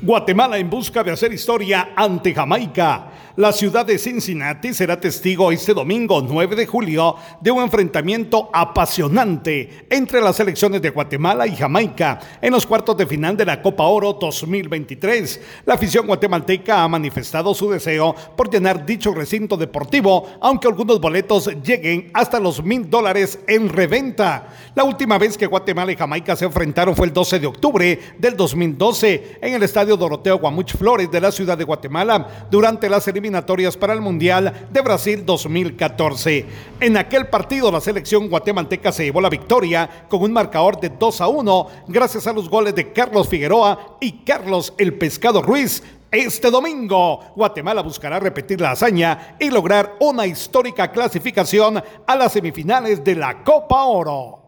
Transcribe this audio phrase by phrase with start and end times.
[0.00, 3.10] Guatemala en busca de hacer historia ante Jamaica.
[3.34, 9.86] La ciudad de Cincinnati será testigo este domingo 9 de julio de un enfrentamiento apasionante
[9.90, 13.84] entre las selecciones de Guatemala y Jamaica en los cuartos de final de la Copa
[13.84, 15.40] Oro 2023.
[15.66, 21.48] La afición guatemalteca ha manifestado su deseo por llenar dicho recinto deportivo, aunque algunos boletos
[21.62, 24.48] lleguen hasta los mil dólares en reventa.
[24.74, 28.36] La última vez que Guatemala y Jamaica se enfrentaron fue el 12 de octubre del
[28.36, 33.76] 2012 en el estadio Doroteo Guamuch Flores de la ciudad de Guatemala durante las eliminatorias
[33.76, 36.46] para el Mundial de Brasil 2014.
[36.80, 41.20] En aquel partido la selección guatemalteca se llevó la victoria con un marcador de 2
[41.20, 45.82] a 1 gracias a los goles de Carlos Figueroa y Carlos El Pescado Ruiz.
[46.10, 53.04] Este domingo, Guatemala buscará repetir la hazaña y lograr una histórica clasificación a las semifinales
[53.04, 54.47] de la Copa Oro.